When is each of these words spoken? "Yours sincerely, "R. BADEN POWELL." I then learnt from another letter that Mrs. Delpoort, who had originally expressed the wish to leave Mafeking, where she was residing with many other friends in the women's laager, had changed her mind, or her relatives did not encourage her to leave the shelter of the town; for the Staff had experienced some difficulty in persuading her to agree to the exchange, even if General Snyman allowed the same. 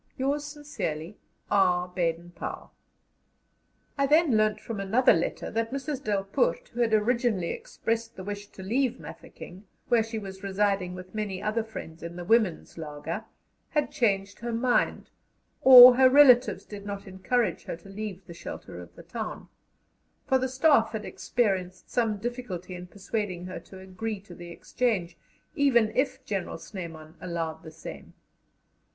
"Yours 0.17 0.43
sincerely, 0.43 1.15
"R. 1.51 1.87
BADEN 1.87 2.31
POWELL." 2.31 2.73
I 3.99 4.07
then 4.07 4.35
learnt 4.35 4.59
from 4.59 4.79
another 4.79 5.13
letter 5.13 5.51
that 5.51 5.69
Mrs. 5.71 6.03
Delpoort, 6.03 6.69
who 6.69 6.81
had 6.81 6.91
originally 6.91 7.51
expressed 7.51 8.15
the 8.15 8.23
wish 8.23 8.47
to 8.47 8.63
leave 8.63 8.99
Mafeking, 8.99 9.67
where 9.89 10.01
she 10.01 10.17
was 10.17 10.41
residing 10.41 10.95
with 10.95 11.13
many 11.13 11.39
other 11.39 11.63
friends 11.63 12.01
in 12.01 12.15
the 12.15 12.25
women's 12.25 12.79
laager, 12.79 13.25
had 13.69 13.91
changed 13.91 14.39
her 14.39 14.51
mind, 14.51 15.11
or 15.61 15.97
her 15.97 16.09
relatives 16.09 16.65
did 16.65 16.83
not 16.83 17.05
encourage 17.05 17.65
her 17.65 17.77
to 17.77 17.87
leave 17.87 18.25
the 18.25 18.33
shelter 18.33 18.81
of 18.81 18.95
the 18.95 19.03
town; 19.03 19.49
for 20.25 20.39
the 20.39 20.49
Staff 20.49 20.93
had 20.93 21.05
experienced 21.05 21.91
some 21.91 22.17
difficulty 22.17 22.73
in 22.73 22.87
persuading 22.87 23.45
her 23.45 23.59
to 23.59 23.77
agree 23.77 24.19
to 24.21 24.33
the 24.33 24.49
exchange, 24.49 25.15
even 25.55 25.91
if 25.95 26.25
General 26.25 26.57
Snyman 26.57 27.13
allowed 27.21 27.61
the 27.61 27.69
same. 27.69 28.15